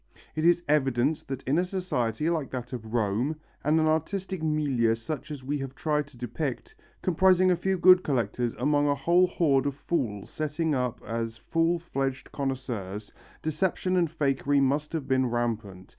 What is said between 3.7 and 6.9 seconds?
an artistic milieu such as we have tried to depict,